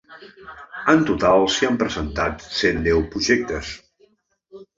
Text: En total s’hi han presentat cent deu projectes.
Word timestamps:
En 0.93 1.03
total 1.09 1.45
s’hi 1.55 1.67
han 1.69 1.77
presentat 1.83 2.47
cent 2.61 2.81
deu 2.89 3.05
projectes. 3.13 3.71